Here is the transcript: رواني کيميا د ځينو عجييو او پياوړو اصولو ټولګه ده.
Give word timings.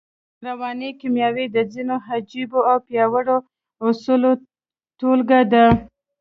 رواني 0.47 0.89
کيميا 0.99 1.27
د 1.55 1.57
ځينو 1.73 1.95
عجييو 2.07 2.59
او 2.69 2.77
پياوړو 2.87 3.37
اصولو 3.85 4.31
ټولګه 4.99 5.41
ده. 5.51 5.65